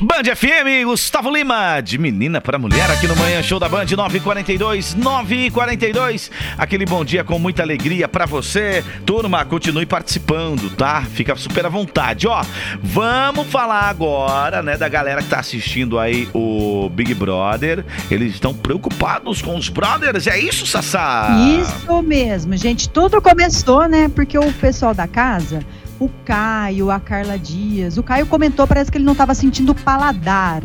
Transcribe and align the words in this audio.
Band 0.00 0.22
FM, 0.36 0.84
Gustavo 0.84 1.28
Lima, 1.28 1.80
de 1.80 1.98
menina 1.98 2.40
para 2.40 2.56
mulher, 2.56 2.88
aqui 2.88 3.08
no 3.08 3.16
Manhã 3.16 3.42
Show 3.42 3.58
da 3.58 3.68
Band 3.68 3.86
942, 3.96 4.94
942. 4.94 6.30
Aquele 6.56 6.86
bom 6.86 7.04
dia 7.04 7.24
com 7.24 7.36
muita 7.36 7.64
alegria 7.64 8.06
para 8.06 8.24
você. 8.24 8.84
Turma, 9.04 9.44
continue 9.44 9.84
participando, 9.86 10.70
tá? 10.70 11.02
Fica 11.02 11.34
super 11.34 11.66
à 11.66 11.68
vontade. 11.68 12.28
Ó, 12.28 12.44
vamos 12.80 13.48
falar 13.48 13.88
agora, 13.88 14.62
né, 14.62 14.76
da 14.76 14.88
galera 14.88 15.20
que 15.20 15.28
tá 15.28 15.40
assistindo 15.40 15.98
aí 15.98 16.28
o 16.32 16.88
Big 16.90 17.12
Brother. 17.14 17.84
Eles 18.08 18.34
estão 18.34 18.54
preocupados 18.54 19.42
com 19.42 19.56
os 19.56 19.68
brothers, 19.68 20.28
é 20.28 20.38
isso, 20.38 20.64
Sassá? 20.64 21.36
Isso 21.60 22.00
mesmo, 22.02 22.56
gente. 22.56 22.88
Tudo 22.88 23.20
começou, 23.20 23.88
né, 23.88 24.08
porque 24.14 24.38
o 24.38 24.52
pessoal 24.52 24.94
da 24.94 25.08
casa 25.08 25.58
o 25.98 26.08
Caio, 26.24 26.90
a 26.90 27.00
Carla 27.00 27.38
Dias. 27.38 27.98
O 27.98 28.02
Caio 28.02 28.26
comentou, 28.26 28.66
parece 28.66 28.90
que 28.90 28.98
ele 28.98 29.04
não 29.04 29.12
estava 29.12 29.34
sentindo 29.34 29.74
paladar. 29.74 30.62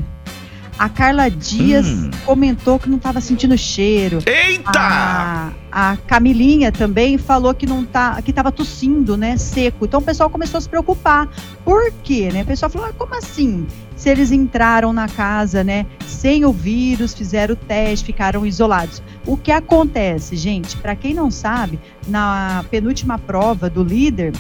A 0.78 0.90
Carla 0.90 1.30
Dias 1.30 1.86
hum. 1.86 2.10
comentou 2.26 2.80
que 2.80 2.90
não 2.90 2.98
estava 2.98 3.22
sentindo 3.22 3.58
cheiro. 3.58 4.20
Eita! 4.26 4.72
A, 4.76 5.52
a, 5.72 5.98
Camilinha 6.08 6.72
também 6.72 7.18
falou 7.18 7.54
que 7.54 7.66
não 7.66 7.86
tá, 7.86 8.20
que 8.22 8.32
estava 8.32 8.52
tossindo, 8.52 9.16
né, 9.16 9.38
seco. 9.38 9.86
Então 9.86 10.00
o 10.00 10.04
pessoal 10.04 10.30
começou 10.30 10.58
a 10.58 10.62
se 10.62 10.70
preocupar. 10.70 11.30
Por 11.64 11.92
quê, 12.04 12.32
né? 12.34 12.42
O 12.42 12.46
pessoal 12.46 12.72
falou: 12.72 12.88
ah, 12.90 12.94
"Como 12.98 13.16
assim? 13.16 13.68
Se 13.96 14.10
eles 14.10 14.32
entraram 14.32 14.92
na 14.92 15.08
casa, 15.08 15.64
né, 15.64 15.86
sem 16.08 16.44
o 16.44 16.52
vírus, 16.52 17.14
fizeram 17.14 17.54
o 17.54 17.58
teste, 17.58 18.08
ficaram 18.08 18.46
isolados". 18.46 19.02
O 19.28 19.38
que 19.38 19.52
acontece, 19.52 20.36
gente? 20.36 20.76
Para 20.78 20.96
quem 20.96 21.14
não 21.14 21.30
sabe, 21.30 21.80
na 22.08 22.66
penúltima 22.72 23.20
prova 23.20 23.70
do 23.70 23.84
líder, 23.84 24.34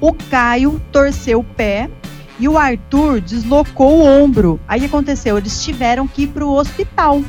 o 0.00 0.12
Caio 0.12 0.80
torceu 0.92 1.40
o 1.40 1.44
pé 1.44 1.90
e 2.38 2.48
o 2.48 2.58
Arthur 2.58 3.20
deslocou 3.20 3.98
o 3.98 4.04
ombro. 4.04 4.60
Aí 4.68 4.84
aconteceu? 4.84 5.38
Eles 5.38 5.64
tiveram 5.64 6.06
que 6.06 6.22
ir 6.22 6.28
para 6.28 6.44
o 6.44 6.54
hospital. 6.54 7.22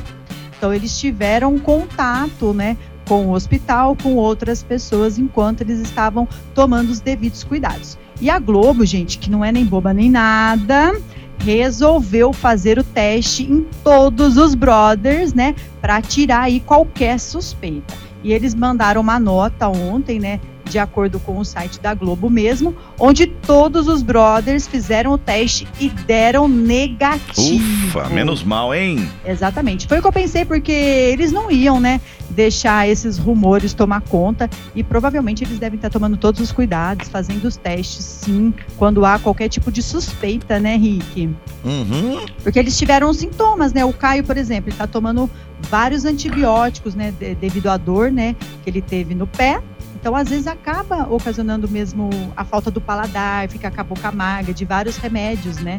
Então 0.56 0.72
eles 0.72 0.98
tiveram 0.98 1.58
contato, 1.58 2.52
né, 2.52 2.76
com 3.08 3.26
o 3.28 3.32
hospital, 3.32 3.96
com 3.96 4.16
outras 4.16 4.62
pessoas 4.62 5.18
enquanto 5.18 5.62
eles 5.62 5.78
estavam 5.78 6.28
tomando 6.54 6.90
os 6.90 7.00
devidos 7.00 7.44
cuidados. 7.44 7.96
E 8.20 8.28
a 8.28 8.38
Globo, 8.38 8.84
gente, 8.84 9.18
que 9.18 9.30
não 9.30 9.44
é 9.44 9.52
nem 9.52 9.64
boba 9.64 9.94
nem 9.94 10.10
nada, 10.10 11.00
resolveu 11.38 12.32
fazer 12.32 12.78
o 12.78 12.84
teste 12.84 13.44
em 13.44 13.64
todos 13.84 14.36
os 14.36 14.54
brothers, 14.54 15.32
né, 15.32 15.54
para 15.80 16.02
tirar 16.02 16.42
aí 16.42 16.60
qualquer 16.60 17.18
suspeita. 17.18 17.94
E 18.22 18.32
eles 18.32 18.54
mandaram 18.54 19.00
uma 19.00 19.20
nota 19.20 19.68
ontem, 19.68 20.18
né, 20.18 20.40
de 20.68 20.78
acordo 20.78 21.18
com 21.18 21.38
o 21.38 21.44
site 21.44 21.80
da 21.80 21.94
Globo 21.94 22.28
mesmo, 22.30 22.76
onde 22.98 23.26
todos 23.26 23.88
os 23.88 24.02
brothers 24.02 24.66
fizeram 24.66 25.12
o 25.12 25.18
teste 25.18 25.66
e 25.80 25.88
deram 25.88 26.46
negativo. 26.46 27.86
Ufa, 27.86 28.08
menos 28.08 28.42
mal, 28.42 28.74
hein? 28.74 29.08
Exatamente. 29.24 29.86
Foi 29.86 29.98
o 29.98 30.02
que 30.02 30.08
eu 30.08 30.12
pensei, 30.12 30.44
porque 30.44 30.72
eles 30.72 31.32
não 31.32 31.50
iam, 31.50 31.80
né, 31.80 32.00
deixar 32.30 32.88
esses 32.88 33.18
rumores 33.18 33.74
tomar 33.74 34.00
conta 34.02 34.48
e 34.74 34.84
provavelmente 34.84 35.42
eles 35.42 35.58
devem 35.58 35.76
estar 35.76 35.90
tomando 35.90 36.16
todos 36.16 36.40
os 36.40 36.52
cuidados, 36.52 37.08
fazendo 37.08 37.44
os 37.46 37.56
testes, 37.56 38.04
sim, 38.04 38.52
quando 38.76 39.04
há 39.04 39.18
qualquer 39.18 39.48
tipo 39.48 39.72
de 39.72 39.82
suspeita, 39.82 40.60
né, 40.60 40.76
Rick? 40.76 41.30
Uhum. 41.64 42.24
Porque 42.42 42.58
eles 42.58 42.78
tiveram 42.78 43.12
sintomas, 43.12 43.72
né? 43.72 43.84
O 43.84 43.92
Caio, 43.92 44.22
por 44.22 44.36
exemplo, 44.36 44.68
ele 44.68 44.74
está 44.74 44.86
tomando 44.86 45.28
vários 45.62 46.04
antibióticos, 46.04 46.94
né, 46.94 47.12
devido 47.40 47.68
à 47.68 47.76
dor, 47.76 48.12
né, 48.12 48.36
que 48.62 48.70
ele 48.70 48.80
teve 48.80 49.14
no 49.14 49.26
pé 49.26 49.60
então, 49.96 50.14
às 50.14 50.28
vezes, 50.28 50.46
acaba 50.46 51.08
ocasionando 51.12 51.68
mesmo 51.68 52.08
a 52.36 52.44
falta 52.44 52.70
do 52.70 52.80
paladar, 52.80 53.48
fica 53.48 53.70
com 53.70 53.80
a 53.80 53.84
boca 53.84 54.08
amarga, 54.08 54.54
de 54.54 54.64
vários 54.64 54.96
remédios, 54.96 55.58
né? 55.58 55.78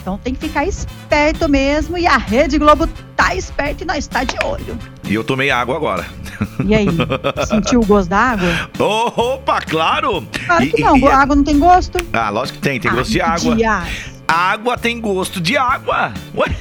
Então 0.00 0.16
tem 0.16 0.32
que 0.32 0.40
ficar 0.40 0.64
esperto 0.64 1.48
mesmo 1.48 1.98
e 1.98 2.06
a 2.06 2.16
Rede 2.16 2.56
Globo 2.56 2.86
tá 3.14 3.34
esperta 3.34 3.82
e 3.82 3.86
nós 3.86 3.98
está 3.98 4.24
de 4.24 4.36
olho. 4.42 4.78
E 5.06 5.14
eu 5.14 5.22
tomei 5.22 5.50
água 5.50 5.76
agora. 5.76 6.06
E 6.64 6.74
aí, 6.74 6.86
sentiu 7.46 7.80
o 7.80 7.86
gosto 7.86 8.08
da 8.08 8.18
água? 8.18 8.48
Opa, 8.78 9.60
claro! 9.60 10.26
Claro 10.46 10.66
que 10.66 10.80
e, 10.80 10.84
não, 10.84 10.96
e, 10.96 11.06
a 11.06 11.18
água 11.18 11.36
não 11.36 11.44
tem 11.44 11.58
gosto. 11.58 11.98
Ah, 12.12 12.30
lógico 12.30 12.58
que 12.58 12.62
tem, 12.62 12.80
tem 12.80 12.90
ah, 12.90 12.94
gosto 12.94 13.10
de 13.10 13.20
água. 13.20 13.56
De 13.56 13.64
água 14.26 14.78
tem 14.78 15.00
gosto 15.00 15.40
de 15.40 15.56
água. 15.56 16.14
Ué? 16.34 16.56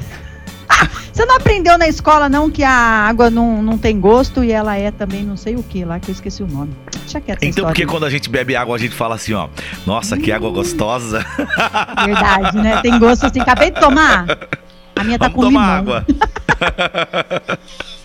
Você 1.17 1.25
não 1.25 1.37
aprendeu 1.37 1.79
na 1.79 1.87
escola, 1.87 2.29
não, 2.29 2.47
que 2.47 2.63
a 2.63 2.69
água 2.71 3.31
não, 3.31 3.63
não 3.63 3.75
tem 3.75 3.99
gosto 3.99 4.43
e 4.43 4.51
ela 4.51 4.77
é 4.77 4.91
também 4.91 5.23
não 5.23 5.35
sei 5.35 5.55
o 5.55 5.63
que 5.63 5.83
lá, 5.83 5.99
que 5.99 6.11
eu 6.11 6.13
esqueci 6.13 6.43
o 6.43 6.47
nome. 6.47 6.75
Deixa 6.99 7.19
quieto 7.19 7.41
Então, 7.41 7.65
porque 7.65 7.87
quando 7.87 8.05
a 8.05 8.09
gente 8.11 8.29
bebe 8.29 8.55
água, 8.55 8.75
a 8.75 8.77
gente 8.77 8.93
fala 8.93 9.15
assim, 9.15 9.33
ó, 9.33 9.49
nossa, 9.83 10.13
hum. 10.13 10.21
que 10.21 10.31
água 10.31 10.51
gostosa. 10.51 11.25
Verdade, 12.05 12.57
né? 12.57 12.83
Tem 12.83 12.99
gosto 12.99 13.25
assim, 13.25 13.39
acabei 13.39 13.71
de 13.71 13.79
tomar. 13.79 14.27
A 14.95 15.03
minha 15.03 15.17
tá 15.17 15.27
Vamos 15.27 15.35
com 15.37 15.41
tomar 15.41 15.81
limão. 15.81 15.95
água. 15.95 16.05